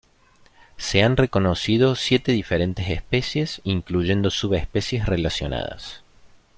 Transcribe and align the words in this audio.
Se 0.77 1.03
han 1.03 1.15
reconocido 1.15 1.93
siete 1.93 2.31
diferentes 2.31 2.89
especies, 2.89 3.61
incluyendo 3.63 4.31
subespecies 4.31 5.05
relacionadas. 5.05 6.01